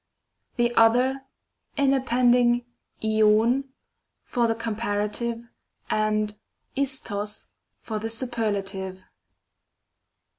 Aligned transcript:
The 0.55 0.73
other, 0.73 1.25
in 1.77 1.93
appending 1.93 2.65
ioiv 3.03 3.65
for 4.23 4.47
the 4.47 4.55
com 4.55 4.75
parative, 4.75 5.47
and 5.91 6.35
l6to(; 6.75 7.45
for 7.83 7.99
the 7.99 8.09
superlative. 8.09 9.03